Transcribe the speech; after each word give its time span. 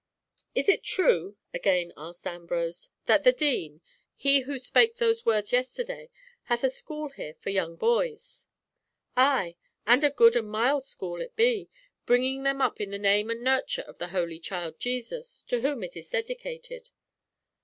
"Is 0.55 0.67
it 0.67 0.81
true," 0.81 1.37
again 1.53 1.93
asked 1.95 2.25
Ambrose, 2.25 2.89
"that 3.05 3.23
the 3.23 3.31
Dean—he 3.31 4.39
who 4.39 4.57
spake 4.57 4.95
those 4.95 5.27
words 5.27 5.51
yesterday—hath 5.53 6.63
a 6.63 6.71
school 6.71 7.09
here 7.09 7.35
for 7.35 7.51
young 7.51 7.75
boys?" 7.75 8.47
"Ay. 9.15 9.57
And 9.85 10.03
a 10.03 10.09
good 10.09 10.35
and 10.35 10.49
mild 10.49 10.85
school 10.85 11.21
it 11.21 11.35
be, 11.35 11.69
bringing 12.07 12.41
them 12.41 12.61
up 12.63 12.81
in 12.81 12.89
the 12.89 12.97
name 12.97 13.29
and 13.29 13.43
nurture 13.43 13.83
of 13.83 13.99
the 13.99 14.07
Holy 14.07 14.39
Child 14.39 14.79
Jesus, 14.79 15.43
to 15.43 15.61
whom 15.61 15.83
it 15.83 15.95
is 15.95 16.09
dedicated." 16.09 16.89